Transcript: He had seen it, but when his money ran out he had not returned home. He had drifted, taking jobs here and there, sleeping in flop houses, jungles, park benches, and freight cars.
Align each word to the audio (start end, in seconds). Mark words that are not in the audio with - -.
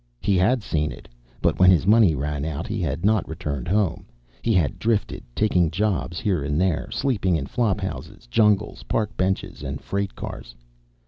He 0.19 0.35
had 0.35 0.63
seen 0.63 0.91
it, 0.91 1.07
but 1.43 1.59
when 1.59 1.69
his 1.69 1.85
money 1.85 2.15
ran 2.15 2.43
out 2.43 2.65
he 2.65 2.81
had 2.81 3.05
not 3.05 3.29
returned 3.29 3.67
home. 3.67 4.07
He 4.41 4.51
had 4.55 4.79
drifted, 4.79 5.23
taking 5.35 5.69
jobs 5.69 6.19
here 6.19 6.43
and 6.43 6.59
there, 6.59 6.89
sleeping 6.89 7.35
in 7.35 7.45
flop 7.45 7.79
houses, 7.79 8.25
jungles, 8.25 8.81
park 8.81 9.15
benches, 9.15 9.61
and 9.61 9.79
freight 9.79 10.15
cars. 10.15 10.55